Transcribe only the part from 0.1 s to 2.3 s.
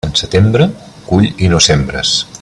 setembre, cull i no sembres.